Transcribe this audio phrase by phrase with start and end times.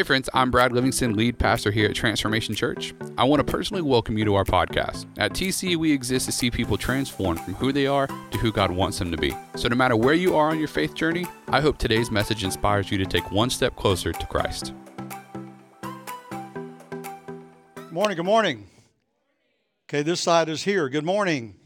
[0.00, 2.94] Hey, friends, I'm Brad Livingston, lead pastor here at Transformation Church.
[3.18, 5.04] I want to personally welcome you to our podcast.
[5.18, 8.70] At TC, we exist to see people transformed from who they are to who God
[8.70, 9.36] wants them to be.
[9.56, 12.90] So, no matter where you are on your faith journey, I hope today's message inspires
[12.90, 14.72] you to take one step closer to Christ.
[17.74, 18.70] Good morning, good morning.
[19.86, 20.88] Okay, this side is here.
[20.88, 21.59] Good morning.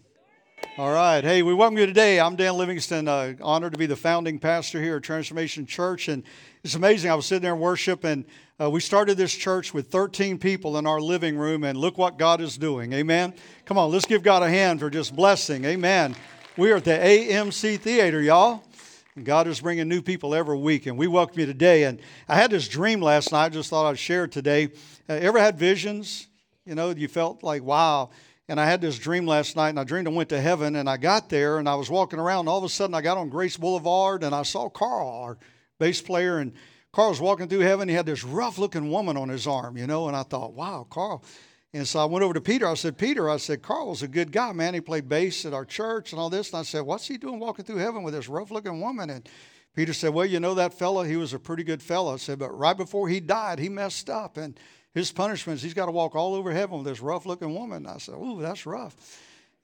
[0.76, 1.22] All right.
[1.22, 2.18] Hey, we welcome you today.
[2.18, 6.08] I'm Dan Livingston, uh, honored to be the founding pastor here at Transformation Church.
[6.08, 6.24] And
[6.64, 7.12] it's amazing.
[7.12, 8.24] I was sitting there in worship, and
[8.60, 12.18] uh, we started this church with 13 people in our living room, and look what
[12.18, 12.92] God is doing.
[12.92, 13.34] Amen.
[13.66, 15.64] Come on, let's give God a hand for just blessing.
[15.64, 16.16] Amen.
[16.56, 18.64] We are at the AMC Theater, y'all.
[19.22, 21.84] God is bringing new people every week, and we welcome you today.
[21.84, 23.52] And I had this dream last night.
[23.52, 24.72] Just thought I'd share it today.
[25.08, 26.26] Uh, ever had visions?
[26.66, 28.10] You know, you felt like, wow.
[28.48, 30.88] And I had this dream last night, and I dreamed I went to heaven, and
[30.88, 33.16] I got there, and I was walking around, and all of a sudden I got
[33.16, 35.38] on Grace Boulevard, and I saw Carl, our
[35.78, 36.52] bass player, and
[36.92, 37.88] Carl was walking through heaven.
[37.88, 40.86] He had this rough looking woman on his arm, you know, and I thought, wow,
[40.88, 41.24] Carl.
[41.72, 42.68] And so I went over to Peter.
[42.68, 44.74] I said, Peter, I said, Carl's a good guy, man.
[44.74, 46.52] He played bass at our church and all this.
[46.52, 49.10] And I said, what's he doing walking through heaven with this rough looking woman?
[49.10, 49.28] And
[49.74, 51.04] Peter said, well, you know that fella?
[51.04, 52.14] He was a pretty good fella.
[52.14, 54.36] I said, but right before he died, he messed up.
[54.36, 54.56] And
[54.94, 57.86] his punishment is he's got to walk all over heaven with this rough looking woman.
[57.86, 58.94] I said, Ooh, that's rough.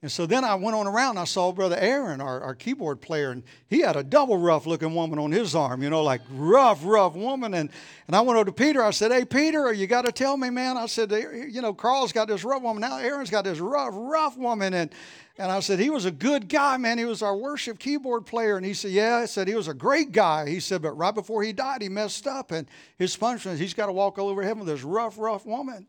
[0.03, 3.01] And so then I went on around and I saw Brother Aaron, our, our keyboard
[3.01, 6.21] player, and he had a double rough looking woman on his arm, you know, like
[6.31, 7.53] rough, rough woman.
[7.53, 7.69] And,
[8.07, 8.83] and I went over to Peter.
[8.83, 10.75] I said, Hey, Peter, you got to tell me, man.
[10.75, 12.81] I said, You know, Carl's got this rough woman.
[12.81, 14.73] Now Aaron's got this rough, rough woman.
[14.73, 14.89] And,
[15.37, 16.97] and I said, He was a good guy, man.
[16.97, 18.57] He was our worship keyboard player.
[18.57, 19.17] And he said, Yeah.
[19.17, 20.49] I said, He was a great guy.
[20.49, 22.49] He said, But right before he died, he messed up.
[22.49, 25.85] And his punishment, he's got to walk all over heaven with this rough, rough woman.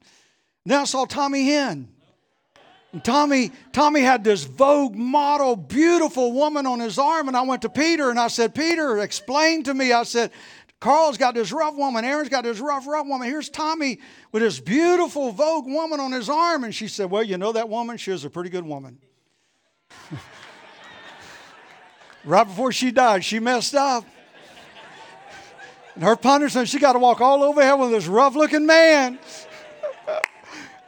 [0.66, 1.88] Then I saw Tommy Hinn.
[3.02, 7.28] Tommy, Tommy had this Vogue model, beautiful woman on his arm.
[7.28, 9.92] And I went to Peter and I said, Peter, explain to me.
[9.92, 10.30] I said,
[10.78, 12.04] Carl's got this rough woman.
[12.04, 13.28] Aaron's got this rough, rough woman.
[13.28, 16.64] Here's Tommy with this beautiful Vogue woman on his arm.
[16.64, 17.96] And she said, Well, you know that woman?
[17.96, 18.98] She was a pretty good woman.
[22.24, 24.04] right before she died, she messed up.
[25.94, 29.18] And her punishment, she got to walk all over heaven with this rough looking man.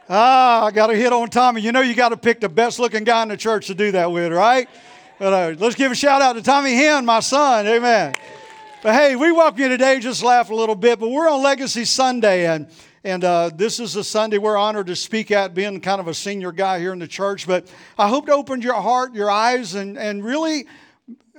[0.07, 1.61] Ah, I got to hit on Tommy.
[1.61, 3.91] You know, you got to pick the best looking guy in the church to do
[3.93, 4.69] that with, right?
[5.17, 7.65] But uh, let's give a shout out to Tommy Hinn, my son.
[7.65, 8.13] Amen.
[8.83, 9.99] But hey, we welcome you today.
[9.99, 10.99] Just laugh a little bit.
[10.99, 12.67] But we're on Legacy Sunday, and
[13.03, 16.13] and uh, this is a Sunday we're honored to speak at, being kind of a
[16.13, 17.47] senior guy here in the church.
[17.47, 20.67] But I hope to open your heart, your eyes, and and really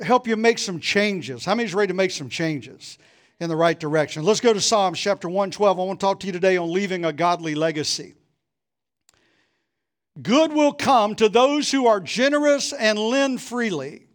[0.02, 1.44] help you make some changes.
[1.44, 2.98] How many's ready to make some changes
[3.38, 4.24] in the right direction?
[4.24, 5.78] Let's go to Psalms chapter 112.
[5.78, 8.14] I want to talk to you today on leaving a godly legacy.
[10.20, 14.06] Good will come to those who are generous and lend freely,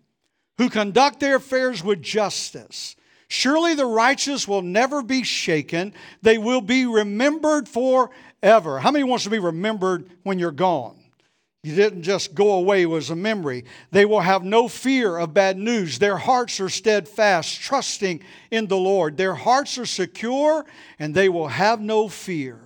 [0.58, 2.96] who conduct their affairs with justice.
[3.28, 8.80] Surely the righteous will never be shaken, they will be remembered forever.
[8.80, 10.98] How many wants to be remembered when you're gone?
[11.64, 13.66] You didn't just go away was a memory.
[13.92, 16.00] They will have no fear of bad news.
[16.00, 19.16] Their hearts are steadfast, trusting in the Lord.
[19.16, 20.66] Their hearts are secure,
[20.98, 22.60] and they will have no fear.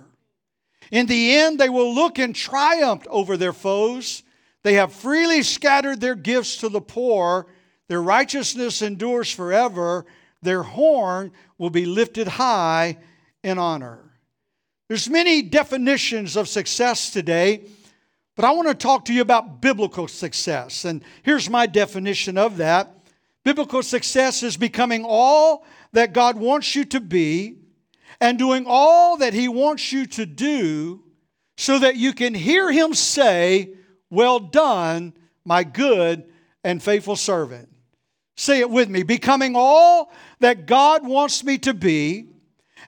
[0.90, 4.22] In the end, they will look in triumph over their foes.
[4.62, 7.46] They have freely scattered their gifts to the poor.
[7.88, 10.06] Their righteousness endures forever.
[10.42, 12.98] Their horn will be lifted high
[13.42, 14.00] in honor.
[14.88, 17.64] There's many definitions of success today,
[18.36, 20.84] but I want to talk to you about biblical success.
[20.84, 22.92] And here's my definition of that.
[23.42, 27.58] Biblical success is becoming all that God wants you to be
[28.20, 31.02] and doing all that He wants you to do
[31.56, 33.74] so that you can hear Him say,
[34.10, 36.24] Well done, my good
[36.64, 37.68] and faithful servant.
[38.36, 42.28] Say it with me becoming all that God wants me to be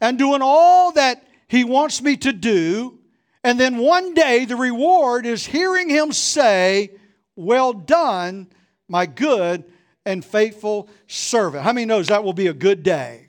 [0.00, 2.98] and doing all that He wants me to do.
[3.44, 6.90] And then one day the reward is hearing Him say,
[7.36, 8.48] Well done,
[8.88, 9.64] my good
[10.04, 11.64] and faithful servant.
[11.64, 13.27] How many knows that will be a good day?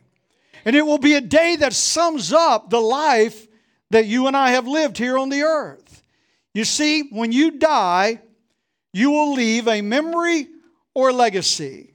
[0.65, 3.47] And it will be a day that sums up the life
[3.91, 6.03] that you and I have lived here on the earth.
[6.53, 8.21] You see, when you die,
[8.93, 10.47] you will leave a memory
[10.93, 11.93] or legacy.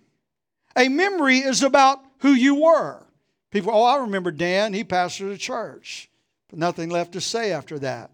[0.77, 3.05] A memory is about who you were.
[3.50, 6.11] People, oh, I remember Dan, he pastored a church.
[6.49, 8.11] But nothing left to say after that.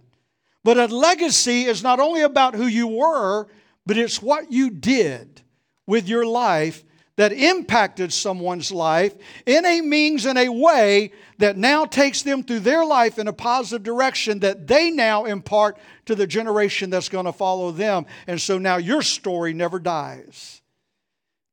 [0.62, 3.48] But a legacy is not only about who you were,
[3.86, 5.40] but it's what you did
[5.86, 6.84] with your life
[7.20, 9.14] that impacted someone's life
[9.44, 13.32] in a means, in a way that now takes them through their life in a
[13.34, 15.76] positive direction that they now impart
[16.06, 18.06] to the generation that's going to follow them.
[18.26, 20.59] And so now your story never dies.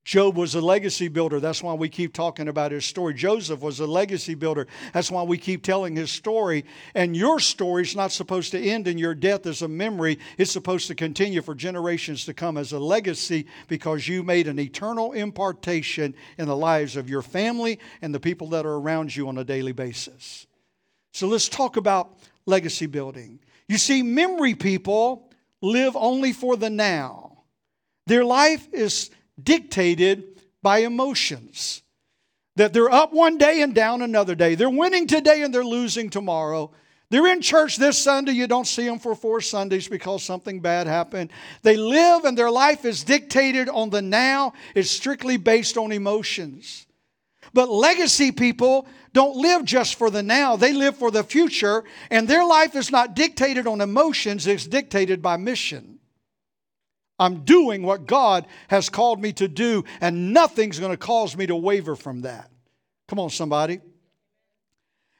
[0.08, 1.42] Job was a legacy builder.
[1.42, 3.14] That's why we keep talking about his story.
[3.14, 4.66] Joseph was a legacy builder.
[4.94, 6.64] That's why we keep telling his story.
[6.96, 10.50] And your story is not supposed to end in your death as a memory, it's
[10.50, 15.12] supposed to continue for generations to come as a legacy because you made an eternal
[15.12, 19.38] impartation in the lives of your family and the people that are around you on
[19.38, 20.48] a daily basis.
[21.12, 23.42] So let's talk about legacy building.
[23.68, 25.30] You see, memory people
[25.62, 27.44] live only for the now.
[28.06, 29.10] Their life is
[29.42, 31.84] dictated by emotions.
[32.56, 34.56] That they're up one day and down another day.
[34.56, 36.72] They're winning today and they're losing tomorrow.
[37.10, 38.34] They're in church this Sunday.
[38.34, 41.32] You don't see them for four Sundays because something bad happened.
[41.62, 46.86] They live and their life is dictated on the now, it's strictly based on emotions.
[47.54, 52.28] But legacy people don't live just for the now, they live for the future, and
[52.28, 55.97] their life is not dictated on emotions, it's dictated by mission.
[57.20, 61.48] I'm doing what God has called me to do, and nothing's going to cause me
[61.48, 62.52] to waver from that.
[63.08, 63.80] Come on, somebody.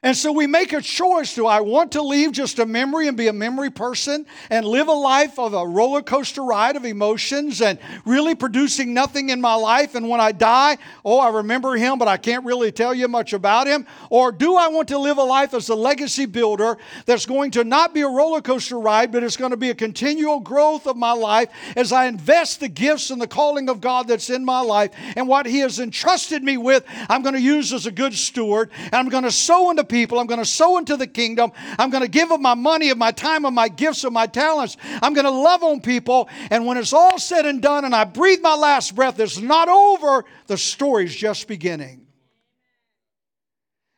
[0.08, 3.14] And so we make a choice do I want to leave just a memory and
[3.14, 7.60] be a memory person and live a life of a roller coaster ride of emotions
[7.60, 9.94] and really producing nothing in my life?
[9.94, 13.34] And when I die, oh, I remember him, but I can't really tell you much
[13.34, 13.86] about him.
[14.08, 17.62] Or do I want to live a life as a legacy builder that's going to
[17.62, 20.96] not be a roller coaster ride, but it's going to be a continual growth of
[20.96, 24.60] my life as I invest the gifts and the calling of God that's in my
[24.60, 28.14] life and what he has entrusted me with, I'm going to use as a good
[28.14, 29.97] steward and I'm going to sow into people.
[30.02, 31.52] I'm going to sow into the kingdom.
[31.78, 34.26] I'm going to give of my money, of my time, of my gifts, of my
[34.26, 34.76] talents.
[35.02, 36.28] I'm going to love on people.
[36.50, 39.68] And when it's all said and done and I breathe my last breath, it's not
[39.68, 40.24] over.
[40.46, 42.06] The story's just beginning.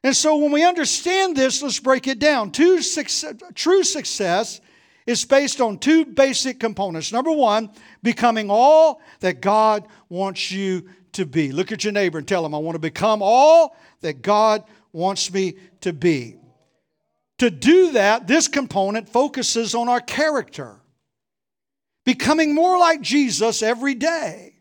[0.03, 2.53] And so when we understand this, let's break it down.
[2.53, 4.61] Two success, true success
[5.07, 7.13] is based on two basic components.
[7.13, 7.71] Number one,
[8.03, 11.53] becoming all that God wants you to be.
[11.53, 15.33] Look at your neighbor and tell him, I want to become all that God wants
[15.33, 16.37] me to be.
[17.39, 20.77] To do that, this component focuses on our character,
[22.05, 24.55] becoming more like Jesus every day.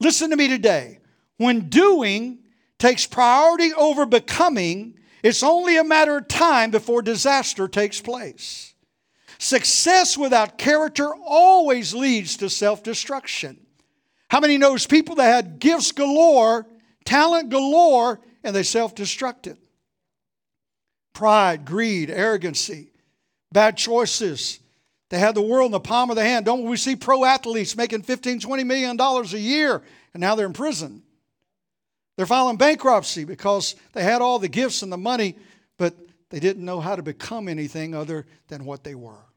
[0.00, 1.00] Listen to me today.
[1.36, 2.38] When doing
[2.78, 8.74] takes priority over becoming, it's only a matter of time before disaster takes place.
[9.38, 13.58] Success without character always leads to self destruction.
[14.28, 16.66] How many knows people that had gifts galore,
[17.04, 19.56] talent galore, and they self destructed?
[21.12, 22.90] Pride, greed, arrogancy,
[23.52, 24.60] bad choices.
[25.10, 26.46] They had the world in the palm of their hand.
[26.46, 29.82] Don't we see pro athletes making 15, 20 million dollars a year
[30.14, 31.02] and now they're in prison?
[32.16, 35.36] They're filing bankruptcy because they had all the gifts and the money,
[35.76, 35.94] but
[36.30, 39.31] they didn't know how to become anything other than what they were.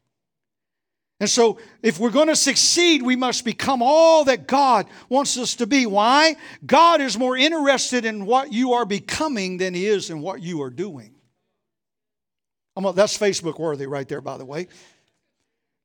[1.19, 5.55] And so, if we're going to succeed, we must become all that God wants us
[5.55, 5.85] to be.
[5.85, 6.35] Why?
[6.65, 10.61] God is more interested in what you are becoming than He is in what you
[10.61, 11.15] are doing.
[12.75, 14.67] that's Facebook worthy right there, by the way.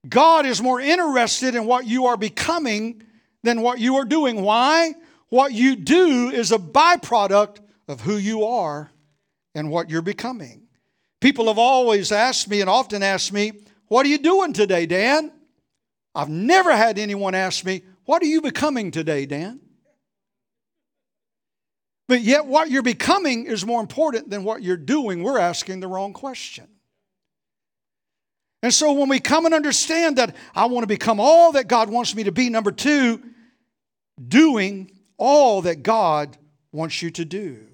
[0.09, 3.03] God is more interested in what you are becoming
[3.45, 4.43] than what you are doing.
[4.43, 4.95] Why?
[5.29, 8.91] What you do is a byproduct of who you are
[9.55, 10.63] and what you're becoming.
[11.21, 13.53] People have always asked me and often asked me,
[13.91, 15.33] what are you doing today, Dan?
[16.15, 19.59] I've never had anyone ask me, What are you becoming today, Dan?
[22.07, 25.25] But yet, what you're becoming is more important than what you're doing.
[25.25, 26.69] We're asking the wrong question.
[28.63, 31.91] And so, when we come and understand that I want to become all that God
[31.91, 33.21] wants me to be, number two,
[34.25, 36.37] doing all that God
[36.71, 37.67] wants you to do.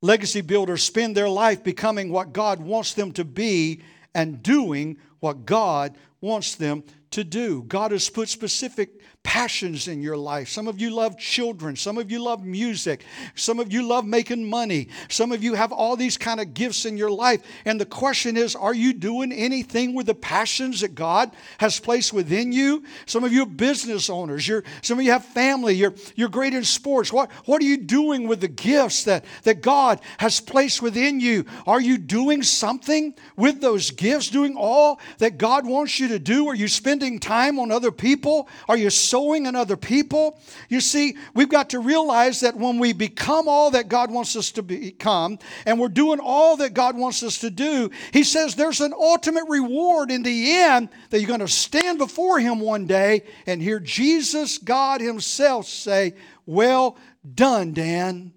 [0.00, 3.82] Legacy builders spend their life becoming what God wants them to be
[4.14, 7.62] and doing what God wants them to do.
[7.62, 10.48] God has put specific passions in your life.
[10.48, 11.76] Some of you love children.
[11.76, 13.04] Some of you love music.
[13.34, 14.88] Some of you love making money.
[15.08, 17.42] Some of you have all these kind of gifts in your life.
[17.64, 22.12] And the question is, are you doing anything with the passions that God has placed
[22.12, 22.82] within you?
[23.06, 24.48] Some of you are business owners.
[24.48, 25.74] You're, some of you have family.
[25.74, 27.12] You're, you're great in sports.
[27.12, 31.44] What, what are you doing with the gifts that, that God has placed within you?
[31.66, 34.30] Are you doing something with those gifts?
[34.30, 36.48] Doing all that God wants you to do?
[36.48, 38.48] Are you spending time on other people?
[38.66, 40.38] Are you sowing in other people.
[40.68, 44.52] You see, we've got to realize that when we become all that God wants us
[44.52, 48.80] to become and we're doing all that God wants us to do, He says there's
[48.80, 53.24] an ultimate reward in the end that you're going to stand before Him one day
[53.46, 56.14] and hear Jesus, God Himself, say,
[56.46, 56.96] Well
[57.34, 58.32] done, Dan,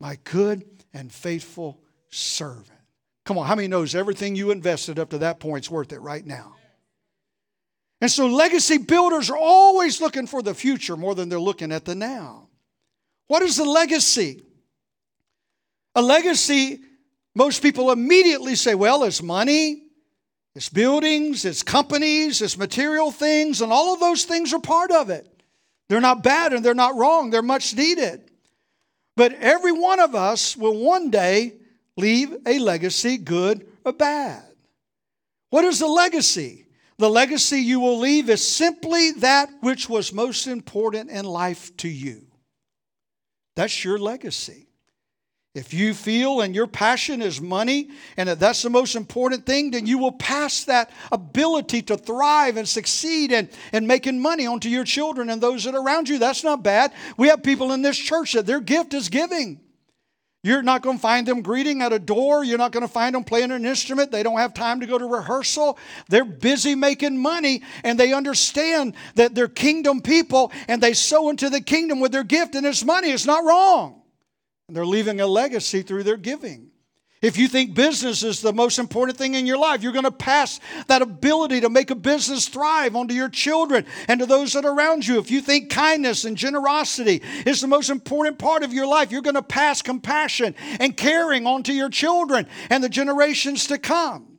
[0.00, 2.68] my good and faithful servant.
[3.24, 6.00] Come on, how many knows everything you invested up to that point is worth it
[6.00, 6.53] right now?
[8.04, 11.86] And so legacy builders are always looking for the future more than they're looking at
[11.86, 12.50] the now.
[13.28, 14.42] What is a legacy?
[15.94, 16.80] A legacy,
[17.34, 19.84] most people immediately say, well, it's money,
[20.54, 25.08] it's buildings, it's companies, it's material things, and all of those things are part of
[25.08, 25.26] it.
[25.88, 28.30] They're not bad and they're not wrong, they're much needed.
[29.16, 31.54] But every one of us will one day
[31.96, 34.44] leave a legacy, good or bad.
[35.48, 36.63] What is a legacy?
[37.04, 41.86] The legacy you will leave is simply that which was most important in life to
[41.86, 42.28] you.
[43.56, 44.68] That's your legacy.
[45.54, 49.72] If you feel and your passion is money and that that's the most important thing,
[49.72, 54.70] then you will pass that ability to thrive and succeed and, and making money onto
[54.70, 56.18] your children and those that are around you.
[56.18, 56.94] That's not bad.
[57.18, 59.60] We have people in this church that their gift is giving.
[60.44, 62.44] You're not going to find them greeting at a door.
[62.44, 64.12] You're not going to find them playing an instrument.
[64.12, 65.78] They don't have time to go to rehearsal.
[66.10, 71.48] They're busy making money and they understand that they're kingdom people and they sow into
[71.48, 73.08] the kingdom with their gift and it's money.
[73.08, 74.02] It's not wrong.
[74.68, 76.72] And they're leaving a legacy through their giving.
[77.24, 80.10] If you think business is the most important thing in your life, you're going to
[80.10, 84.66] pass that ability to make a business thrive onto your children and to those that
[84.66, 85.18] are around you.
[85.18, 89.22] If you think kindness and generosity is the most important part of your life, you're
[89.22, 94.38] going to pass compassion and caring onto your children and the generations to come.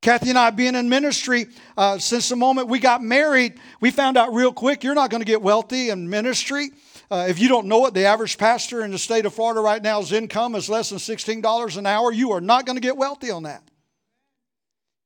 [0.00, 4.16] Kathy and I, being in ministry uh, since the moment we got married, we found
[4.16, 6.70] out real quick you're not going to get wealthy in ministry.
[7.12, 9.82] Uh, if you don't know it, the average pastor in the state of Florida right
[9.82, 12.10] now's income is less than $16 an hour.
[12.10, 13.62] You are not going to get wealthy on that.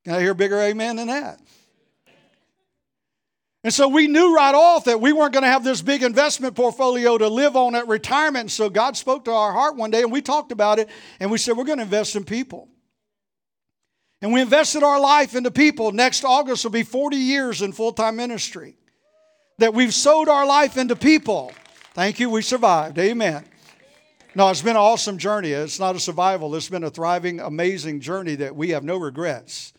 [0.04, 1.40] Can I hear bigger amen than that?
[3.64, 6.54] And so we knew right off that we weren't going to have this big investment
[6.54, 8.42] portfolio to live on at retirement.
[8.42, 11.28] And so God spoke to our heart one day and we talked about it and
[11.28, 12.68] we said, we're going to invest in people.
[14.22, 15.90] And we invested our life into people.
[15.90, 18.76] Next August will be 40 years in full time ministry.
[19.58, 21.50] That we've sowed our life into people.
[21.96, 22.98] Thank you, we survived.
[22.98, 23.42] Amen.
[24.34, 25.52] No, it's been an awesome journey.
[25.52, 29.72] It's not a survival, it's been a thriving, amazing journey that we have no regrets.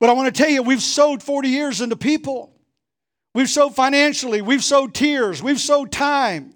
[0.00, 2.54] But I want to tell you, we've sowed 40 years into people.
[3.34, 6.54] We've sowed financially, we've sowed tears, we've sowed time.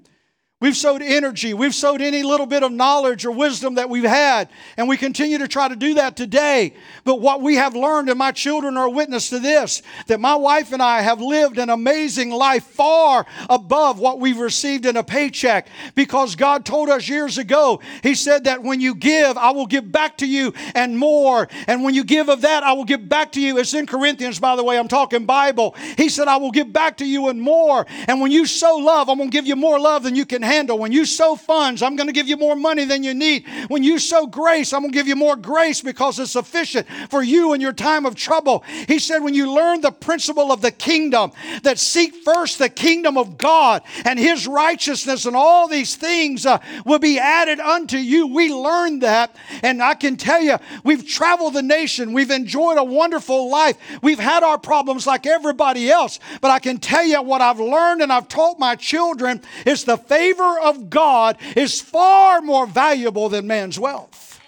[0.62, 1.54] We've sowed energy.
[1.54, 4.48] We've sowed any little bit of knowledge or wisdom that we've had.
[4.76, 6.74] And we continue to try to do that today.
[7.02, 10.72] But what we have learned, and my children are witness to this, that my wife
[10.72, 15.66] and I have lived an amazing life far above what we've received in a paycheck.
[15.96, 19.90] Because God told us years ago, He said that when you give, I will give
[19.90, 21.48] back to you and more.
[21.66, 23.58] And when you give of that, I will give back to you.
[23.58, 25.74] It's in Corinthians, by the way, I'm talking Bible.
[25.96, 27.84] He said, I will give back to you and more.
[28.06, 30.51] And when you sow love, I'm going to give you more love than you can
[30.52, 30.78] handle.
[30.78, 33.46] When you sow funds, I'm going to give you more money than you need.
[33.68, 37.22] When you sow grace, I'm going to give you more grace because it's sufficient for
[37.22, 38.64] you in your time of trouble.
[38.86, 41.32] He said, when you learn the principle of the kingdom,
[41.62, 46.58] that seek first the kingdom of God and his righteousness, and all these things uh,
[46.84, 48.26] will be added unto you.
[48.26, 52.84] We learned that, and I can tell you, we've traveled the nation, we've enjoyed a
[52.84, 57.40] wonderful life, we've had our problems like everybody else, but I can tell you what
[57.40, 62.40] I've learned and I've taught my children is the favor favor of God is far
[62.40, 64.40] more valuable than man's wealth.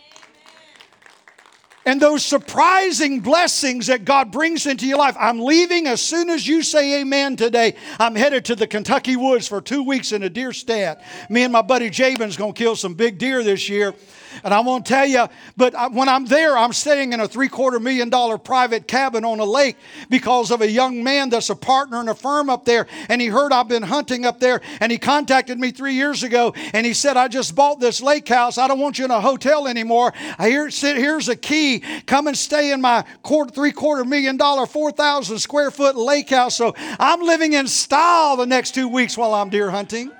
[1.87, 5.17] And those surprising blessings that God brings into your life.
[5.21, 7.77] I'm leaving as soon as you say amen today.
[8.01, 10.99] I'm headed to the Kentucky woods for two weeks in a deer stand.
[11.29, 13.95] Me and my buddy Jabin's going to kill some big deer this year.
[14.43, 15.27] And I won't tell you,
[15.57, 19.41] but when I'm there, I'm staying in a three quarter million dollar private cabin on
[19.41, 19.77] a lake
[20.11, 22.87] because of a young man that's a partner in a firm up there.
[23.09, 24.61] And he heard I've been hunting up there.
[24.81, 28.29] And he contacted me three years ago and he said, I just bought this lake
[28.29, 28.59] house.
[28.59, 30.13] I don't want you in a hotel anymore.
[30.39, 31.81] I hear, here's a key.
[32.07, 36.57] Come and stay in my quarter, three quarter million dollar, 4,000 square foot lake house.
[36.57, 40.11] So I'm living in style the next two weeks while I'm deer hunting.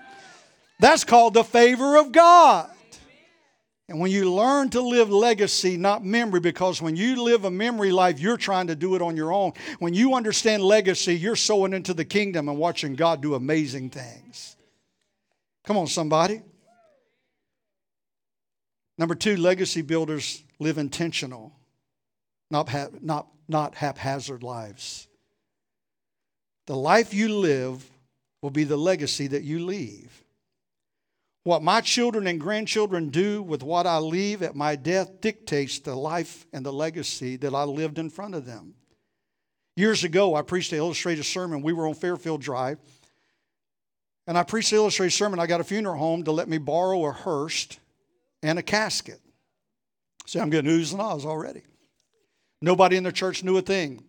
[0.81, 2.71] That's called the favor of God.
[3.89, 7.93] And when you learn to live legacy, not memory, because when you live a memory
[7.93, 9.53] life, you're trying to do it on your own.
[9.79, 14.57] When you understand legacy, you're sowing into the kingdom and watching God do amazing things.
[15.65, 16.41] Come on, somebody.
[18.97, 21.53] Number two, legacy builders live intentional,
[22.51, 25.09] not, ha- not, not haphazard lives.
[26.67, 27.85] The life you live
[28.41, 30.24] will be the legacy that you leave.
[31.45, 35.95] What my children and grandchildren do with what I leave at my death dictates the
[35.95, 38.75] life and the legacy that I lived in front of them.
[39.77, 41.61] Years ago, I preached an illustrated sermon.
[41.61, 42.79] We were on Fairfield Drive.
[44.27, 45.39] And I preached an illustrated sermon.
[45.39, 47.69] I got a funeral home to let me borrow a hearse
[48.43, 49.21] and a casket.
[50.25, 51.63] See, I'm getting oohs and ahs already.
[52.63, 54.03] Nobody in the church knew a thing.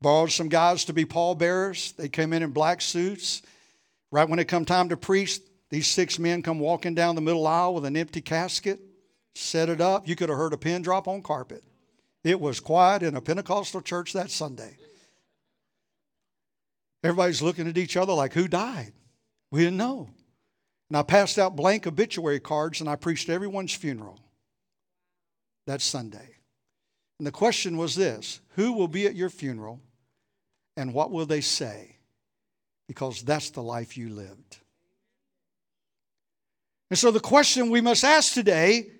[0.00, 1.92] Borrowed some guys to be pallbearers.
[1.92, 3.42] They came in in black suits.
[4.10, 7.46] Right when it come time to preach, these six men come walking down the middle
[7.46, 8.80] aisle with an empty casket,
[9.34, 10.08] set it up.
[10.08, 11.62] You could have heard a pin drop on carpet.
[12.24, 14.76] It was quiet in a Pentecostal church that Sunday.
[17.04, 18.92] Everybody's looking at each other like, who died?
[19.50, 20.08] We didn't know.
[20.90, 24.18] And I passed out blank obituary cards and I preached everyone's funeral
[25.66, 26.36] that Sunday.
[27.18, 29.80] And the question was this Who will be at your funeral
[30.76, 31.96] and what will they say?
[32.88, 34.58] Because that's the life you lived.
[36.90, 38.90] And so the question we must ask today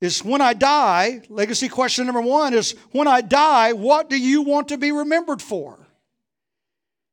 [0.00, 4.42] is when I die, legacy question number one is when I die, what do you
[4.42, 5.78] want to be remembered for?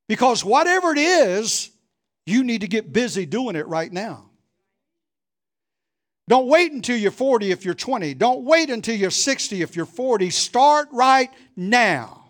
[0.07, 1.71] Because whatever it is,
[2.25, 4.29] you need to get busy doing it right now.
[6.27, 8.13] Don't wait until you're 40 if you're 20.
[8.13, 10.29] Don't wait until you're 60 if you're 40.
[10.29, 12.20] Start right now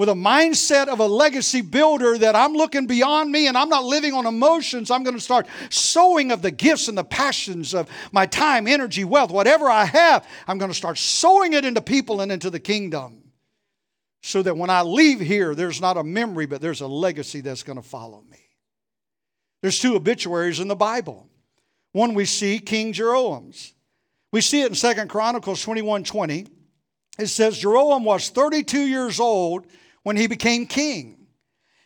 [0.00, 3.84] with a mindset of a legacy builder that I'm looking beyond me and I'm not
[3.84, 4.90] living on emotions.
[4.90, 9.04] I'm going to start sowing of the gifts and the passions of my time, energy,
[9.04, 10.26] wealth, whatever I have.
[10.48, 13.30] I'm going to start sowing it into people and into the kingdom
[14.22, 17.62] so that when I leave here, there's not a memory, but there's a legacy that's
[17.62, 18.38] going to follow me.
[19.60, 21.28] There's two obituaries in the Bible.
[21.92, 23.74] One we see, King Jeroboam's.
[24.32, 26.46] We see it in Second Chronicles 21 20.
[27.18, 29.66] It says, Jeroboam was 32 years old
[30.02, 31.26] when he became king.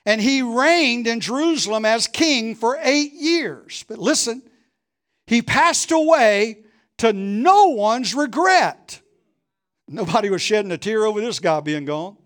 [0.07, 3.85] And he reigned in Jerusalem as king for eight years.
[3.89, 4.43] But listen,
[5.27, 6.59] he passed away
[6.99, 9.01] to no one's regret.
[9.89, 12.17] Nobody was shedding a tear over this guy being gone.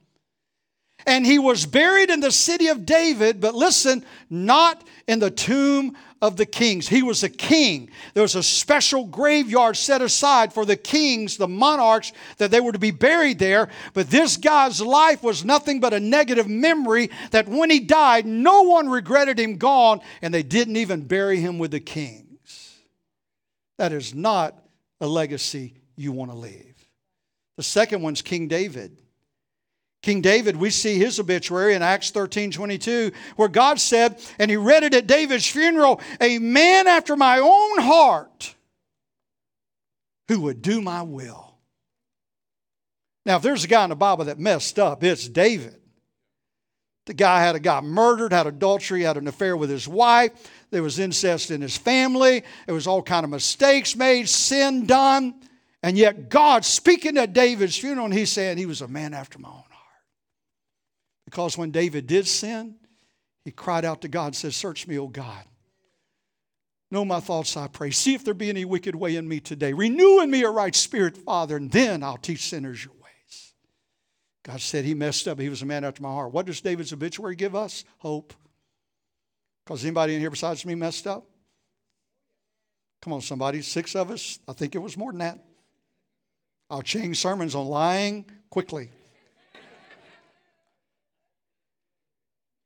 [1.07, 5.97] And he was buried in the city of David, but listen, not in the tomb
[6.21, 6.89] of the kings.
[6.89, 7.91] He was a king.
[8.15, 12.73] There was a special graveyard set aside for the kings, the monarchs, that they were
[12.73, 13.69] to be buried there.
[13.95, 18.63] But this guy's life was nothing but a negative memory that when he died, no
[18.63, 22.79] one regretted him gone, and they didn't even bury him with the kings.
[23.79, 24.61] That is not
[25.01, 26.75] a legacy you want to leave.
[27.57, 28.97] The second one's King David.
[30.03, 34.57] King David, we see his obituary in Acts 13 22, where God said, and he
[34.57, 38.55] read it at David's funeral, a man after my own heart
[40.29, 41.57] who would do my will.
[43.27, 45.75] Now, if there's a guy in the Bible that messed up, it's David.
[47.07, 50.31] The guy had a guy murdered, had adultery, had an affair with his wife.
[50.71, 52.45] There was incest in his family.
[52.67, 55.35] There was all kind of mistakes made, sin done.
[55.83, 59.39] And yet God speaking at David's funeral, and he's saying he was a man after
[59.39, 59.63] my own
[61.29, 62.77] because when David did sin,
[63.45, 65.45] he cried out to God and said, Search me, O God.
[66.91, 67.91] Know my thoughts, I pray.
[67.91, 69.75] See if there be any wicked way in me today.
[69.75, 73.53] Renew in me a right spirit, Father, and then I'll teach sinners your ways.
[74.43, 75.39] God said he messed up.
[75.39, 76.33] He was a man after my heart.
[76.33, 77.85] What does David's obituary give us?
[77.99, 78.33] Hope.
[79.67, 81.27] Because anybody in here besides me messed up?
[83.03, 83.61] Come on, somebody.
[83.61, 84.39] Six of us.
[84.49, 85.45] I think it was more than that.
[86.71, 88.93] I'll change sermons on lying quickly.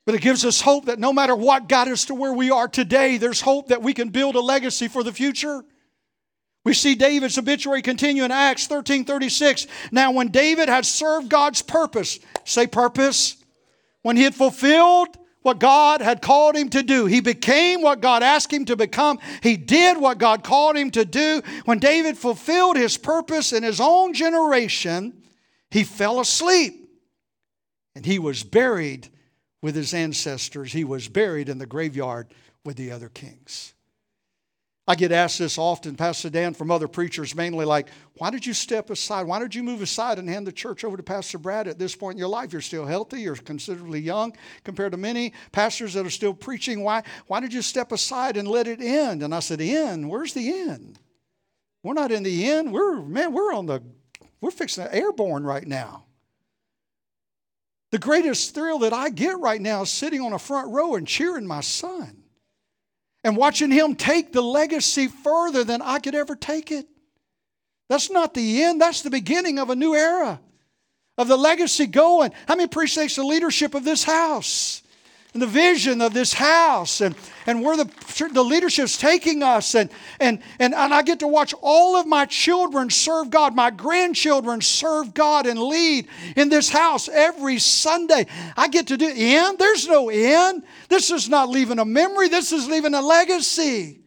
[0.04, 2.66] But it gives us hope that no matter what got us to where we are
[2.66, 5.62] today, there's hope that we can build a legacy for the future.
[6.64, 9.66] We see David's obituary continue in Acts 13 36.
[9.90, 13.36] Now, when David had served God's purpose, say purpose,
[14.02, 18.22] when he had fulfilled what God had called him to do, he became what God
[18.22, 19.18] asked him to become.
[19.42, 21.42] He did what God called him to do.
[21.64, 25.22] When David fulfilled his purpose in his own generation,
[25.70, 26.88] he fell asleep
[27.96, 29.08] and he was buried
[29.62, 30.72] with his ancestors.
[30.72, 32.29] He was buried in the graveyard
[32.64, 33.72] with the other kings.
[34.87, 38.53] I get asked this often, Pastor Dan, from other preachers, mainly like, why did you
[38.53, 39.29] step aside?
[39.29, 41.94] Why did you move aside and hand the church over to Pastor Brad at this
[41.94, 42.53] point in your life?
[42.53, 46.83] You're still healthy, you're considerably young compared to many pastors that are still preaching.
[46.83, 49.22] Why, why did you step aside and let it end?
[49.22, 50.11] And I said, End?
[50.11, 50.98] Where's the end?
[51.85, 52.72] We're not in the end.
[52.72, 53.83] We're, man, we're on the,
[54.40, 56.05] we're fixing airborne right now.
[57.92, 61.07] The greatest thrill that I get right now is sitting on a front row and
[61.07, 62.22] cheering my son
[63.22, 66.88] and watching him take the legacy further than I could ever take it.
[67.88, 70.40] That's not the end, that's the beginning of a new era,
[71.18, 72.33] of the legacy going.
[72.48, 74.82] How many appreciates the leadership of this house?
[75.33, 77.14] And the vision of this house and,
[77.47, 77.90] and where the,
[78.33, 79.75] the leadership's taking us.
[79.75, 79.90] And,
[80.21, 84.61] and, and, and I get to watch all of my children serve God, my grandchildren
[84.61, 88.27] serve God and lead in this house every Sunday.
[88.57, 89.59] I get to do end.
[89.59, 90.64] There's no end.
[90.88, 94.01] This is not leaving a memory, this is leaving a legacy.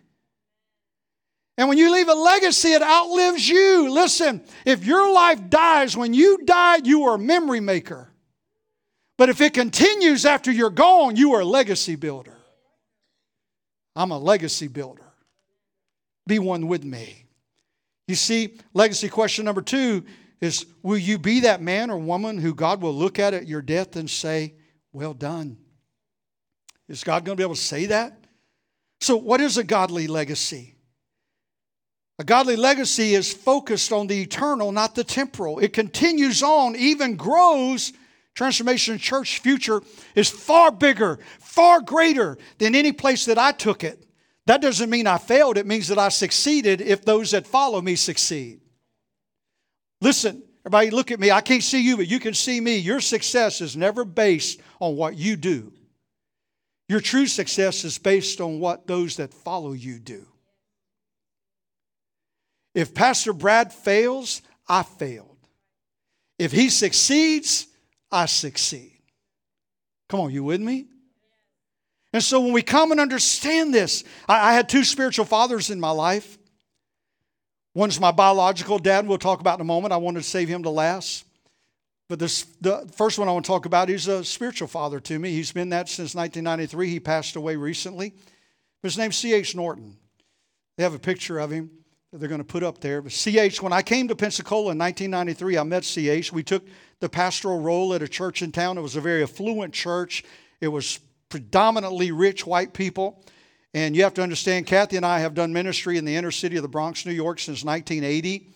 [1.58, 3.90] And when you leave a legacy, it outlives you.
[3.90, 8.12] Listen, if your life dies when you die, you are a memory maker.
[9.18, 12.36] But if it continues after you're gone, you are a legacy builder.
[13.96, 15.06] I'm a legacy builder.
[16.28, 17.26] Be one with me.
[18.08, 20.04] You see, legacy question number two
[20.42, 23.62] is Will you be that man or woman who God will look at at your
[23.62, 24.54] death and say,
[24.92, 25.58] Well done?
[26.88, 28.26] Is God going to be able to say that?
[29.02, 30.76] So, what is a godly legacy?
[32.18, 35.60] A godly legacy is focused on the eternal, not the temporal.
[35.60, 37.92] It continues on, even grows.
[38.36, 39.82] Transformation Church future
[40.14, 44.06] is far bigger, far greater than any place that I took it.
[44.46, 47.96] That doesn't mean I failed, it means that I succeeded if those that follow me
[47.96, 48.60] succeed.
[50.02, 51.32] Listen, everybody, look at me.
[51.32, 52.78] I can't see you, but you can see me.
[52.78, 55.72] Your success is never based on what you do,
[56.88, 60.28] your true success is based on what those that follow you do.
[62.76, 65.38] If Pastor Brad fails, I failed.
[66.38, 67.68] If he succeeds,
[68.16, 68.94] I succeed.
[70.08, 70.86] Come on, you with me?
[72.14, 75.80] And so when we come and understand this, I, I had two spiritual fathers in
[75.82, 76.38] my life.
[77.74, 79.92] One's my biological dad, we'll talk about in a moment.
[79.92, 81.26] I wanted to save him to last.
[82.08, 85.20] But this, the first one I want to talk about, he's a spiritual father to
[85.20, 85.32] me.
[85.32, 86.90] He's been that since 1993.
[86.90, 88.14] He passed away recently.
[88.82, 89.56] His name's C.H.
[89.56, 89.98] Norton.
[90.78, 91.70] They have a picture of him
[92.16, 93.02] that they're going to put up there.
[93.02, 96.32] But C.H., when I came to Pensacola in 1993, I met C.H.
[96.32, 96.66] We took
[97.02, 98.78] the pastoral role at a church in town.
[98.78, 100.24] It was a very affluent church.
[100.62, 103.22] It was predominantly rich white people.
[103.74, 106.56] And you have to understand, Kathy and I have done ministry in the inner city
[106.56, 108.48] of the Bronx, New York since 1980.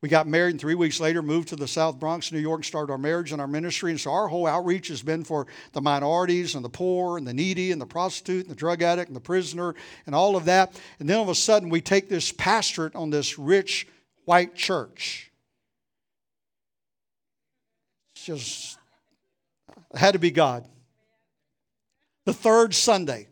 [0.00, 2.64] We got married, and three weeks later moved to the South Bronx, New York, and
[2.64, 3.90] started our marriage and our ministry.
[3.90, 7.34] And so our whole outreach has been for the minorities and the poor and the
[7.34, 9.74] needy and the prostitute and the drug addict and the prisoner
[10.06, 10.80] and all of that.
[11.00, 13.88] And then all of a sudden, we take this pastorate on this rich
[14.24, 15.32] white church.
[18.14, 18.78] It's just
[19.94, 20.64] it had to be God.
[22.24, 23.26] The third Sunday,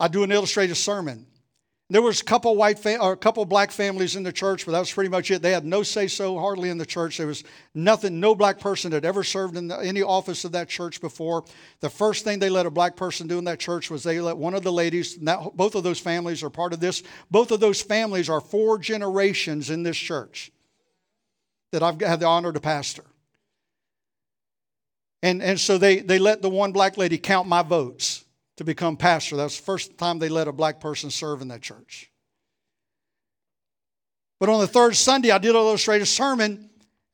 [0.00, 1.26] I do an illustrated sermon.
[1.90, 4.72] There was a couple white fam- or a couple black families in the church, but
[4.72, 5.40] that was pretty much it.
[5.40, 7.16] They had no say so hardly in the church.
[7.16, 10.68] There was nothing, no black person had ever served in the, any office of that
[10.68, 11.44] church before.
[11.80, 14.36] The first thing they let a black person do in that church was they let
[14.36, 15.16] one of the ladies.
[15.16, 17.02] Both of those families are part of this.
[17.30, 20.52] Both of those families are four generations in this church
[21.72, 23.04] that I've had the honor to pastor.
[25.22, 28.26] And, and so they, they let the one black lady count my votes
[28.58, 29.36] to become pastor.
[29.36, 32.10] That was the first time they let a black person serve in that church.
[34.40, 36.68] But on the third Sunday, I did an illustrated sermon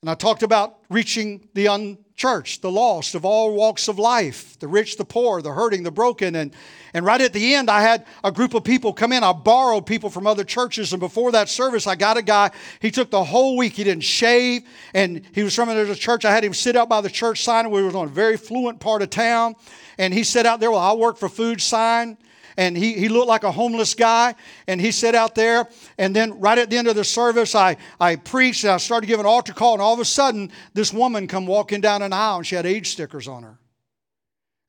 [0.04, 4.68] and I talked about reaching the unchurched, the lost of all walks of life, the
[4.68, 6.34] rich, the poor, the hurting, the broken.
[6.34, 6.54] And,
[6.92, 9.24] and right at the end, I had a group of people come in.
[9.24, 10.92] I borrowed people from other churches.
[10.92, 13.72] And before that service, I got a guy, he took the whole week.
[13.72, 14.64] He didn't shave.
[14.92, 16.26] And he was from a church.
[16.26, 17.70] I had him sit out by the church sign.
[17.70, 19.54] We were on a very fluent part of town.
[19.96, 22.18] And he sat out there, well, I work for food sign
[22.56, 24.34] and he, he looked like a homeless guy
[24.66, 27.76] and he sat out there and then right at the end of the service i,
[28.00, 30.92] I preached and i started giving an altar call and all of a sudden this
[30.92, 33.58] woman come walking down an aisle and she had age stickers on her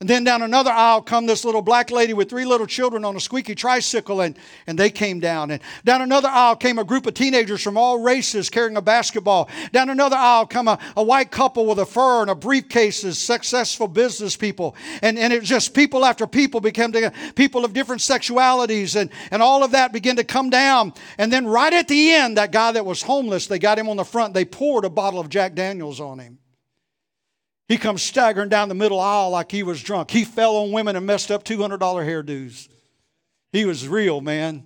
[0.02, 3.16] and then down another aisle come this little black lady with three little children on
[3.16, 5.52] a squeaky tricycle, and, and they came down.
[5.52, 9.50] And down another aisle came a group of teenagers from all races carrying a basketball.
[9.72, 13.88] Down another aisle come a, a white couple with a fur and a briefcases, successful
[13.88, 14.76] business people.
[15.02, 16.92] And, and it just people after people became
[17.34, 20.94] people of different sexualities, and, and all of that began to come down.
[21.18, 23.96] And then right at the end, that guy that was homeless, they got him on
[23.96, 26.38] the front, they poured a bottle of Jack Daniels on him.
[27.68, 30.12] He comes staggering down the middle aisle like he was drunk.
[30.12, 32.70] He fell on women and messed up $200 hairdos.
[33.52, 34.64] He was real, man.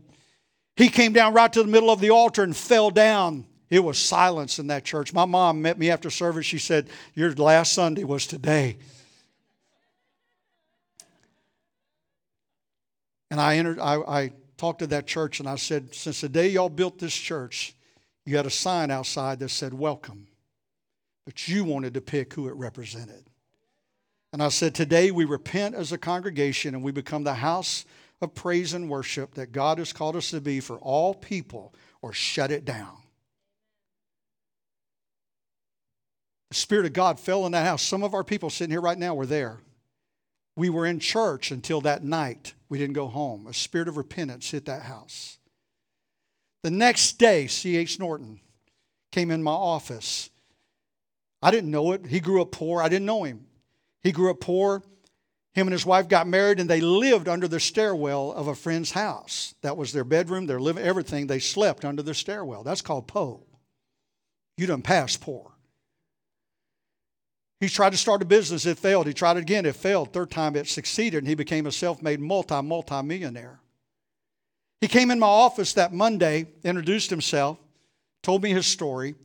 [0.75, 3.45] He came down right to the middle of the altar and fell down.
[3.69, 5.13] It was silence in that church.
[5.13, 6.45] My mom met me after service.
[6.45, 8.77] She said, Your last Sunday was today.
[13.31, 16.49] And I entered, I, I talked to that church and I said, Since the day
[16.49, 17.75] y'all built this church,
[18.25, 20.28] you had a sign outside that said, Welcome
[21.29, 23.23] but you wanted to pick who it represented.
[24.33, 27.85] And I said, Today we repent as a congregation and we become the house
[28.19, 32.13] of praise and worship that God has called us to be for all people, or
[32.13, 32.97] shut it down.
[36.49, 37.83] The Spirit of God fell in that house.
[37.83, 39.59] Some of our people sitting here right now were there.
[40.55, 42.55] We were in church until that night.
[42.69, 43.45] We didn't go home.
[43.45, 45.37] A spirit of repentance hit that house.
[46.63, 47.99] The next day, C.H.
[47.99, 48.39] Norton
[49.11, 50.31] came in my office
[51.41, 52.05] I didn't know it.
[52.05, 52.81] He grew up poor.
[52.81, 53.45] I didn't know him.
[54.03, 54.83] He grew up poor.
[55.53, 58.91] Him and his wife got married and they lived under the stairwell of a friend's
[58.91, 59.55] house.
[59.61, 61.27] That was their bedroom, their living, everything.
[61.27, 62.63] They slept under the stairwell.
[62.63, 63.43] That's called po.
[64.57, 65.51] You done passed poor.
[67.59, 69.07] He tried to start a business, it failed.
[69.07, 70.13] He tried it again, it failed.
[70.13, 73.59] Third time it succeeded, and he became a self made multi, multi millionaire.
[74.79, 77.57] He came in my office that Monday, introduced himself,
[78.23, 79.15] told me his story,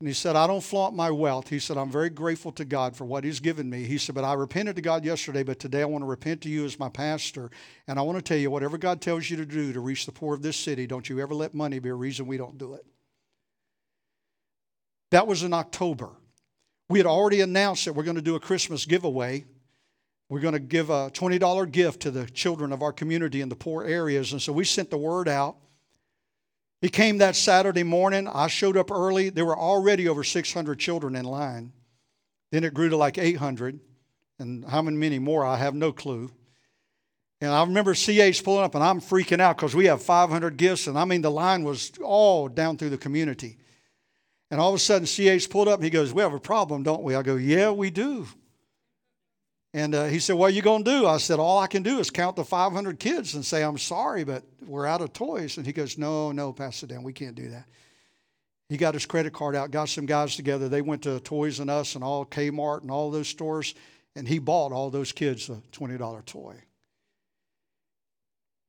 [0.00, 1.50] and he said, I don't flaunt my wealth.
[1.50, 3.84] He said, I'm very grateful to God for what He's given me.
[3.84, 6.48] He said, But I repented to God yesterday, but today I want to repent to
[6.48, 7.50] you as my pastor.
[7.86, 10.12] And I want to tell you, whatever God tells you to do to reach the
[10.12, 12.72] poor of this city, don't you ever let money be a reason we don't do
[12.72, 12.86] it.
[15.10, 16.08] That was in October.
[16.88, 19.44] We had already announced that we're going to do a Christmas giveaway.
[20.30, 23.56] We're going to give a $20 gift to the children of our community in the
[23.56, 24.32] poor areas.
[24.32, 25.56] And so we sent the word out.
[26.80, 28.26] He came that Saturday morning.
[28.26, 29.28] I showed up early.
[29.28, 31.72] There were already over 600 children in line.
[32.52, 33.80] Then it grew to like 800.
[34.38, 36.30] And how many more, I have no clue.
[37.42, 40.86] And I remember CH pulling up, and I'm freaking out because we have 500 gifts.
[40.86, 43.58] And I mean, the line was all down through the community.
[44.50, 46.82] And all of a sudden, CH pulled up and he goes, We have a problem,
[46.82, 47.14] don't we?
[47.14, 48.26] I go, Yeah, we do.
[49.72, 51.06] And uh, he said, What are you going to do?
[51.06, 54.24] I said, All I can do is count the 500 kids and say, I'm sorry,
[54.24, 55.56] but we're out of toys.
[55.56, 57.66] And he goes, No, no, Pastor Dan, we can't do that.
[58.68, 60.68] He got his credit card out, got some guys together.
[60.68, 63.74] They went to Toys R Us and all Kmart and all those stores,
[64.14, 66.54] and he bought all those kids a $20 toy.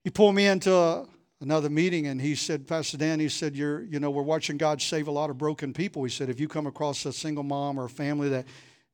[0.04, 1.08] He pulled me into
[1.40, 4.82] another meeting and he said, Pastor Dan, he said, You're, you know, we're watching God
[4.82, 6.04] save a lot of broken people.
[6.04, 8.46] He said, if you come across a single mom or a family that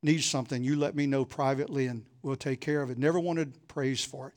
[0.04, 2.98] needs something, you let me know privately and we'll take care of it.
[2.98, 4.34] Never wanted praise for it.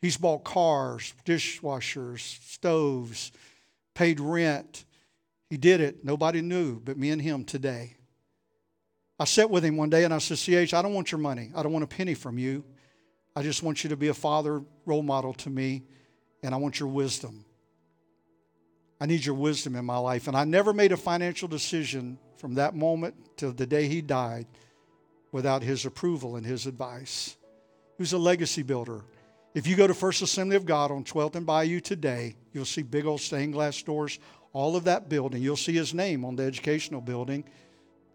[0.00, 3.32] He's bought cars, dishwashers, stoves,
[3.94, 4.84] paid rent.
[5.48, 6.04] He did it.
[6.04, 7.96] Nobody knew but me and him today.
[9.18, 11.50] I sat with him one day and I said, CH, I don't want your money.
[11.54, 12.64] I don't want a penny from you.
[13.36, 15.84] I just want you to be a father role model to me
[16.42, 17.44] and I want your wisdom.
[19.00, 20.28] I need your wisdom in my life.
[20.28, 24.46] And I never made a financial decision from that moment to the day he died
[25.32, 27.36] without his approval and his advice.
[27.96, 29.02] He was a legacy builder.
[29.54, 32.82] If you go to First Assembly of God on 12th and Bayou today, you'll see
[32.82, 34.18] big old stained glass doors,
[34.52, 35.42] all of that building.
[35.42, 37.44] You'll see his name on the educational building.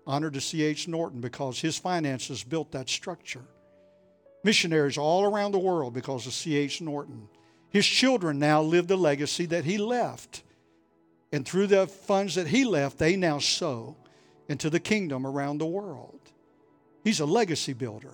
[0.06, 0.88] Honored to C.H.
[0.88, 3.44] Norton because his finances built that structure.
[4.44, 6.82] Missionaries all around the world because of C.H.
[6.82, 7.28] Norton.
[7.70, 10.44] His children now live the legacy that he left.
[11.32, 13.98] And through the funds that he left, they now sow
[14.48, 16.27] into the kingdom around the world.
[17.08, 18.12] He's a legacy builder.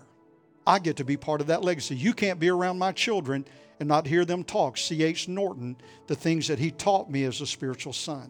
[0.68, 1.96] I get to be part of that legacy.
[1.96, 3.44] You can't be around my children
[3.80, 5.28] and not hear them talk, C.H.
[5.28, 8.30] Norton, the things that he taught me as a spiritual son.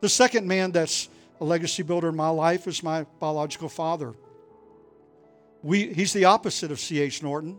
[0.00, 1.08] The second man that's
[1.40, 4.14] a legacy builder in my life is my biological father.
[5.62, 7.22] We, he's the opposite of C.H.
[7.22, 7.56] Norton.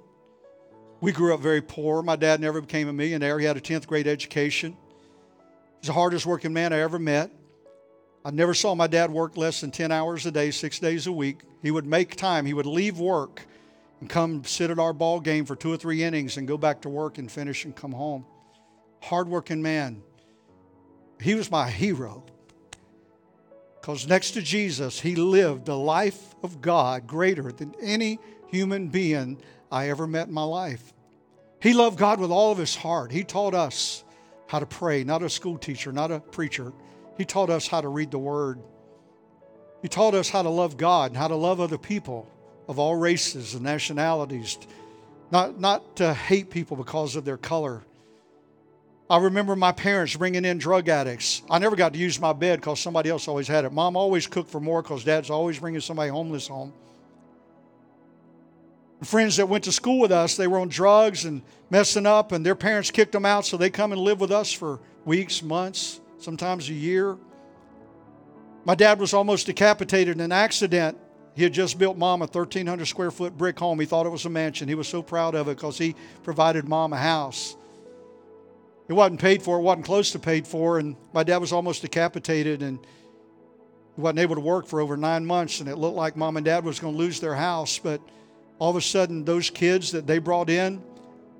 [0.99, 2.03] We grew up very poor.
[2.03, 3.39] My dad never became a millionaire.
[3.39, 4.75] He had a 10th grade education.
[5.79, 7.31] He's the hardest working man I ever met.
[8.25, 11.11] I never saw my dad work less than 10 hours a day, six days a
[11.11, 11.41] week.
[11.61, 12.45] He would make time.
[12.45, 13.45] He would leave work
[13.99, 16.81] and come sit at our ball game for two or three innings and go back
[16.81, 18.25] to work and finish and come home.
[19.01, 20.01] Hardworking man.
[21.19, 22.23] He was my hero.
[23.79, 29.41] Because next to Jesus, he lived a life of God greater than any human being
[29.69, 30.93] I ever met in my life.
[31.61, 33.11] He loved God with all of his heart.
[33.11, 34.05] He taught us
[34.47, 36.71] how to pray, not a school teacher, not a preacher.
[37.17, 38.59] He taught us how to read the Word.
[39.81, 42.29] He taught us how to love God and how to love other people
[42.67, 44.57] of all races and nationalities,
[45.31, 47.83] not, not to hate people because of their color.
[49.09, 51.41] I remember my parents bringing in drug addicts.
[51.49, 53.73] I never got to use my bed because somebody else always had it.
[53.73, 56.73] Mom always cooked for more because dad's always bringing somebody homeless home
[59.05, 62.45] friends that went to school with us, they were on drugs and messing up, and
[62.45, 65.99] their parents kicked them out, so they come and live with us for weeks, months,
[66.23, 67.17] sometimes a year.
[68.65, 70.97] My dad was almost decapitated in an accident.
[71.35, 73.79] He had just built mom a 1,300 square foot brick home.
[73.79, 74.67] He thought it was a mansion.
[74.67, 77.55] He was so proud of it because he provided mom a house.
[78.87, 81.81] It wasn't paid for, it wasn't close to paid for, and my dad was almost
[81.81, 82.79] decapitated and
[83.95, 86.45] he wasn't able to work for over nine months, and it looked like mom and
[86.45, 88.01] dad was going to lose their house, but
[88.59, 90.81] all of a sudden those kids that they brought in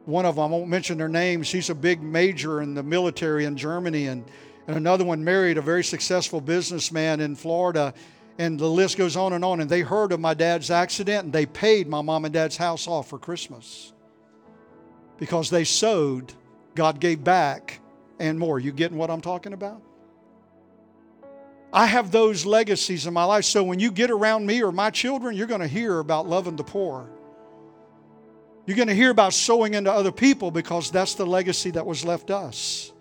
[0.06, 3.46] one of them i won't mention their names he's a big major in the military
[3.46, 4.26] in germany and,
[4.68, 7.94] and another one married a very successful businessman in florida
[8.38, 11.34] and the list goes on and on and they heard of my dad's accident and
[11.34, 13.94] they paid my mom and dad's house off for christmas
[15.18, 16.34] because they sowed
[16.76, 17.80] god gave back
[18.20, 19.82] and more you getting what i'm talking about
[21.74, 23.46] I have those legacies in my life.
[23.46, 26.56] So when you get around me or my children, you're going to hear about loving
[26.56, 27.10] the poor.
[28.68, 32.06] You're going to hear about sowing into other people because that's the legacy that was
[32.06, 32.93] left us.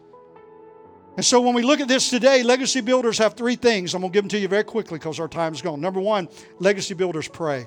[1.17, 3.95] And so when we look at this today, legacy builders have three things.
[3.95, 5.81] I'm going to give them to you very quickly because our time's gone.
[5.81, 7.67] Number one, legacy builders pray.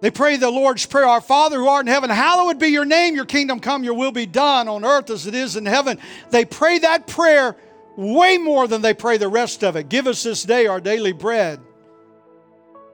[0.00, 3.14] They pray the Lord's Prayer Our Father who art in heaven, hallowed be your name,
[3.14, 5.98] your kingdom come, your will be done on earth as it is in heaven.
[6.30, 7.56] They pray that prayer
[7.96, 9.88] way more than they pray the rest of it.
[9.88, 11.60] Give us this day our daily bread.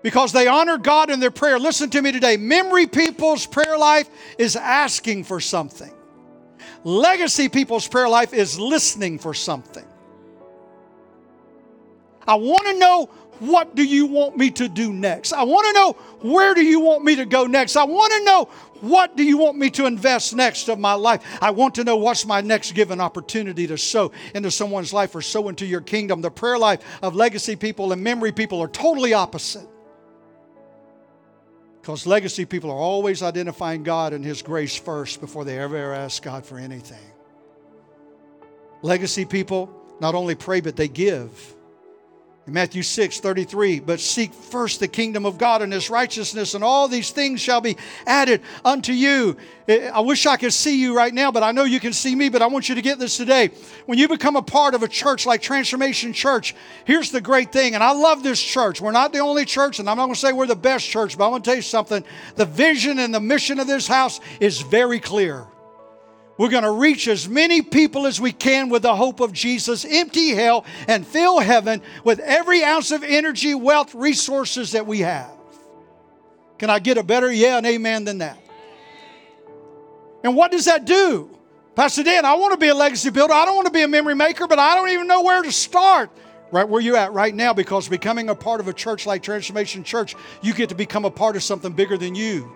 [0.02, 1.58] Because they honor God in their prayer.
[1.58, 2.36] Listen to me today.
[2.36, 4.08] Memory people's prayer life
[4.38, 5.92] is asking for something.
[6.86, 9.84] Legacy people's prayer life is listening for something.
[12.28, 13.06] I want to know
[13.40, 15.32] what do you want me to do next?
[15.32, 15.92] I want to know
[16.30, 17.74] where do you want me to go next?
[17.74, 18.44] I want to know
[18.82, 21.24] what do you want me to invest next of my life?
[21.42, 25.22] I want to know what's my next given opportunity to sow into someone's life or
[25.22, 26.20] sow into your kingdom.
[26.20, 29.66] The prayer life of legacy people and memory people are totally opposite.
[31.86, 36.20] Because legacy people are always identifying God and His grace first before they ever, ask
[36.20, 36.98] God for anything.
[38.82, 39.70] Legacy people
[40.00, 41.54] not only pray, but they give.
[42.46, 46.62] In Matthew 6 33, but seek first the kingdom of God and his righteousness, and
[46.62, 49.36] all these things shall be added unto you.
[49.68, 52.28] I wish I could see you right now, but I know you can see me,
[52.28, 53.50] but I want you to get this today.
[53.86, 56.54] When you become a part of a church like Transformation Church,
[56.84, 58.80] here's the great thing, and I love this church.
[58.80, 61.18] We're not the only church, and I'm not going to say we're the best church,
[61.18, 62.04] but I'm going to tell you something.
[62.36, 65.48] The vision and the mission of this house is very clear.
[66.38, 69.86] We're going to reach as many people as we can with the hope of Jesus,
[69.88, 75.30] empty hell, and fill heaven with every ounce of energy, wealth, resources that we have.
[76.58, 78.38] Can I get a better yeah and amen than that?
[80.24, 81.30] And what does that do?
[81.74, 83.34] Pastor Dan, I want to be a legacy builder.
[83.34, 85.52] I don't want to be a memory maker, but I don't even know where to
[85.52, 86.10] start.
[86.50, 89.84] Right where you're at right now, because becoming a part of a church like Transformation
[89.84, 92.55] Church, you get to become a part of something bigger than you.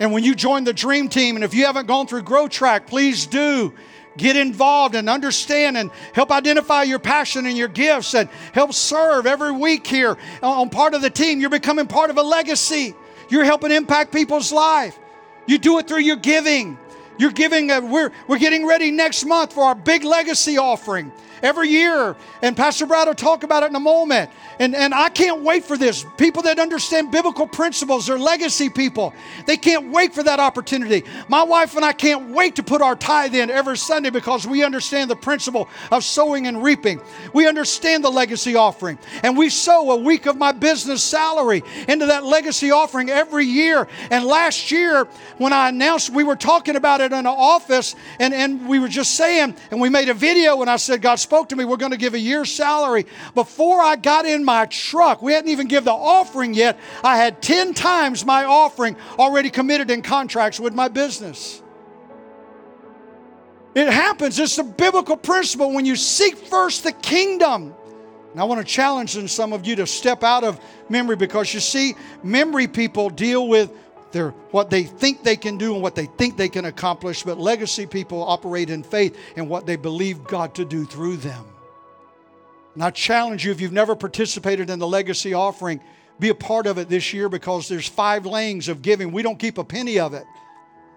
[0.00, 2.86] And when you join the dream team, and if you haven't gone through Grow Track,
[2.86, 3.74] please do.
[4.16, 9.26] Get involved and understand and help identify your passion and your gifts and help serve
[9.26, 11.40] every week here on part of the team.
[11.40, 12.94] You're becoming part of a legacy.
[13.28, 14.98] You're helping impact people's life.
[15.46, 16.78] You do it through your giving.
[17.18, 21.68] You're giving, a, we're, we're getting ready next month for our big legacy offering every
[21.68, 22.16] year.
[22.42, 24.30] And Pastor Brad will talk about it in a moment.
[24.58, 26.04] And, and I can't wait for this.
[26.16, 29.14] People that understand biblical principles they're legacy people.
[29.46, 31.04] They can't wait for that opportunity.
[31.28, 34.64] My wife and I can't wait to put our tithe in every Sunday because we
[34.64, 37.00] understand the principle of sowing and reaping.
[37.32, 38.98] We understand the legacy offering.
[39.22, 43.88] And we sow a week of my business salary into that legacy offering every year.
[44.10, 45.06] And last year,
[45.38, 48.88] when I announced, we were talking about it in the office, and, and we were
[48.88, 51.76] just saying, and we made a video, and I said, God spoke to me, we're
[51.76, 53.06] going to give a year's salary.
[53.36, 56.76] Before I got in my truck, we hadn't even give the offering yet.
[57.04, 61.62] I had 10 times my offering already committed in contracts with my business.
[63.76, 64.40] It happens.
[64.40, 67.76] It's a biblical principle when you seek first the kingdom.
[68.32, 71.60] And I want to challenge some of you to step out of memory because you
[71.60, 73.70] see, memory people deal with
[74.12, 77.38] their, what they think they can do and what they think they can accomplish, but
[77.38, 81.44] legacy people operate in faith and what they believe God to do through them.
[82.74, 85.80] And I challenge you, if you've never participated in the legacy offering,
[86.18, 89.10] be a part of it this year because there's five lanes of giving.
[89.10, 90.24] We don't keep a penny of it.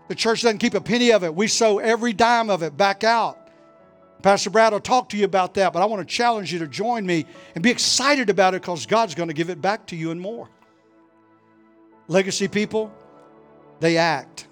[0.08, 1.34] The church doesn't keep a penny of it.
[1.34, 3.40] We sow every dime of it back out.
[4.22, 6.68] Pastor Brad will talk to you about that, but I want to challenge you to
[6.68, 9.96] join me and be excited about it because God's going to give it back to
[9.96, 10.50] you and more.
[12.08, 12.94] Legacy people,
[13.84, 14.48] they act.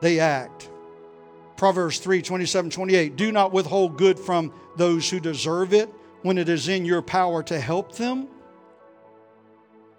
[0.00, 0.68] They act.
[1.56, 3.14] Proverbs 3 27, 28.
[3.14, 5.88] Do not withhold good from those who deserve it
[6.22, 8.26] when it is in your power to help them.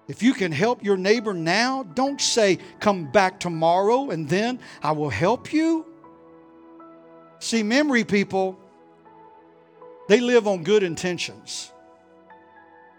[0.09, 4.91] If you can help your neighbor now, don't say, come back tomorrow and then I
[4.91, 5.85] will help you.
[7.39, 8.59] See, memory people,
[10.09, 11.71] they live on good intentions.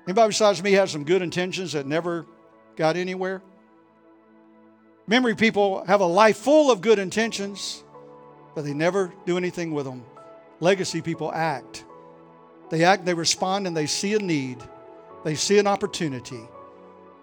[0.06, 2.24] Anybody besides me has some good intentions that never
[2.74, 3.42] got anywhere?
[5.06, 7.82] Memory people have a life full of good intentions,
[8.54, 10.04] but they never do anything with them.
[10.60, 11.84] Legacy people act.
[12.70, 14.58] They act, they respond, and they see a need.
[15.24, 16.40] They see an opportunity.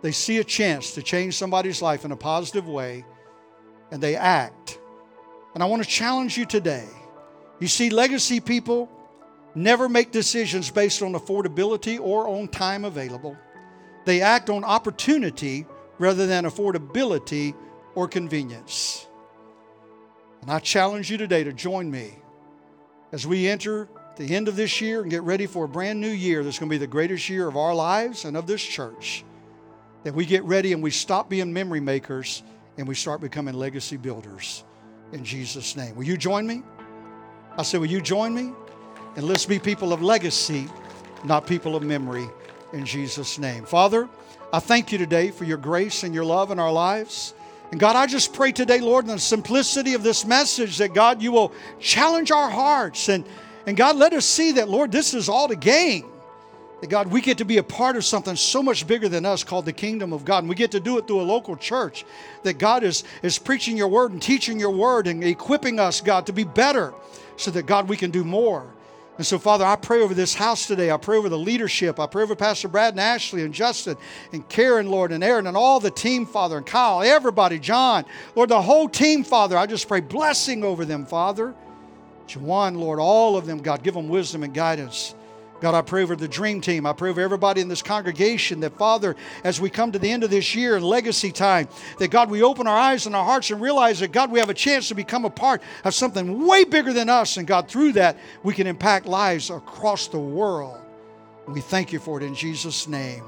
[0.02, 3.06] They see a chance to change somebody's life in a positive way,
[3.92, 4.80] and they act.
[5.54, 6.88] And I want to challenge you today.
[7.60, 8.90] You see, legacy people
[9.56, 13.36] never make decisions based on affordability or on time available.
[14.06, 15.66] They act on opportunity
[15.98, 17.56] rather than affordability
[18.00, 19.06] or convenience.
[20.42, 22.14] And I challenge you today to join me
[23.12, 26.10] as we enter the end of this year and get ready for a brand new
[26.10, 29.26] year that's going to be the greatest year of our lives and of this church.
[30.04, 32.42] that we get ready and we stop being memory makers
[32.78, 34.64] and we start becoming legacy builders
[35.12, 35.94] in Jesus' name.
[35.98, 36.64] Will you join me?
[37.58, 38.54] I said, Will you join me?
[39.18, 40.70] And let's be people of legacy,
[41.26, 42.30] not people of memory,
[42.72, 43.66] in Jesus' name.
[43.66, 44.08] Father,
[44.54, 47.34] I thank you today for your grace and your love in our lives.
[47.72, 51.22] And God, I just pray today, Lord, in the simplicity of this message, that God,
[51.22, 53.10] you will challenge our hearts.
[53.10, 53.24] And,
[53.68, 56.06] and God, let us see that, Lord, this is all to gain.
[56.82, 59.44] That God, we get to be a part of something so much bigger than us
[59.44, 60.40] called the kingdom of God.
[60.40, 62.06] And we get to do it through a local church.
[62.44, 66.26] That God is, is preaching your word and teaching your word and equipping us, God,
[66.28, 66.94] to be better
[67.38, 68.66] so that, God, we can do more.
[69.20, 70.92] And so, Father, I pray over this house today.
[70.92, 72.00] I pray over the leadership.
[72.00, 73.98] I pray over Pastor Brad and Ashley and Justin
[74.32, 78.48] and Karen, Lord, and Aaron and all the team, Father, and Kyle, everybody, John, Lord,
[78.48, 79.58] the whole team, Father.
[79.58, 81.54] I just pray blessing over them, Father.
[82.30, 85.14] Juwan, Lord, all of them, God, give them wisdom and guidance.
[85.62, 86.86] God, I pray over the dream team.
[86.86, 90.24] I pray over everybody in this congregation that, Father, as we come to the end
[90.24, 93.52] of this year and legacy time, that God, we open our eyes and our hearts
[93.52, 96.64] and realize that, God, we have a chance to become a part of something way
[96.64, 97.38] bigger than us.
[97.38, 100.80] And, God, through that, we can impact lives across the world.
[101.46, 103.24] And we thank you for it in Jesus' name.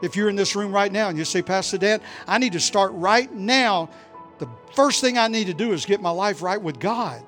[0.00, 2.60] If you're in this room right now and you say, Pastor Dan, I need to
[2.60, 3.90] start right now,
[4.38, 7.22] the first thing I need to do is get my life right with God.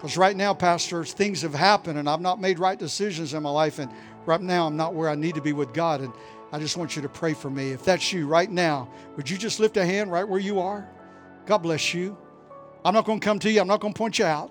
[0.00, 3.50] Because right now, Pastor, things have happened and I've not made right decisions in my
[3.50, 3.78] life.
[3.78, 3.92] And
[4.24, 6.00] right now, I'm not where I need to be with God.
[6.00, 6.10] And
[6.52, 7.72] I just want you to pray for me.
[7.72, 10.88] If that's you right now, would you just lift a hand right where you are?
[11.44, 12.16] God bless you.
[12.82, 14.50] I'm not going to come to you, I'm not going to point you out.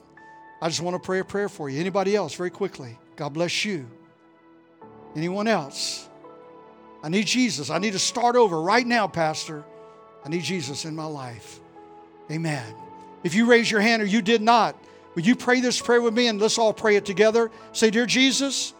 [0.61, 1.79] I just want to pray a prayer for you.
[1.79, 2.99] Anybody else, very quickly?
[3.15, 3.89] God bless you.
[5.15, 6.07] Anyone else?
[7.01, 7.71] I need Jesus.
[7.71, 9.63] I need to start over right now, Pastor.
[10.23, 11.59] I need Jesus in my life.
[12.29, 12.75] Amen.
[13.23, 14.75] If you raise your hand or you did not,
[15.15, 17.51] would you pray this prayer with me and let's all pray it together?
[17.73, 18.73] Say, Dear Jesus,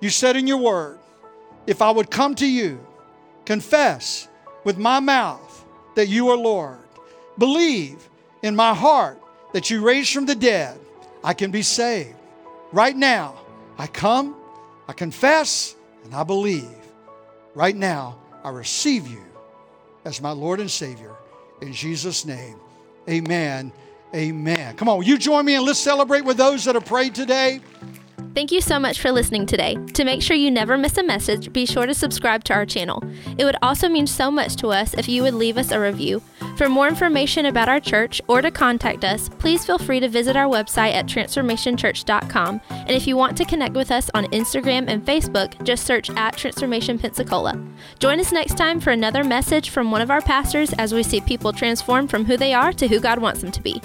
[0.00, 0.98] you said in your word,
[1.66, 2.84] if I would come to you,
[3.44, 4.28] confess
[4.64, 5.64] with my mouth
[5.94, 6.78] that you are Lord,
[7.38, 8.08] believe
[8.42, 9.20] in my heart
[9.52, 10.78] that you raised from the dead,
[11.24, 12.16] I can be saved.
[12.72, 13.38] Right now,
[13.78, 14.34] I come,
[14.88, 16.68] I confess, and I believe.
[17.54, 19.22] Right now, I receive you
[20.04, 21.14] as my Lord and Savior.
[21.60, 22.56] In Jesus' name,
[23.08, 23.72] amen
[24.14, 24.76] Amen.
[24.76, 27.60] Come on, will you join me and let's celebrate with those that have prayed today?
[28.34, 29.76] Thank you so much for listening today.
[29.92, 33.02] To make sure you never miss a message, be sure to subscribe to our channel.
[33.36, 36.22] It would also mean so much to us if you would leave us a review.
[36.56, 40.34] For more information about our church or to contact us, please feel free to visit
[40.34, 42.60] our website at transformationchurch.com.
[42.70, 46.36] And if you want to connect with us on Instagram and Facebook, just search at
[46.36, 47.62] Transformation Pensacola.
[47.98, 51.20] Join us next time for another message from one of our pastors as we see
[51.20, 53.80] people transform from who they are to who God wants them to be.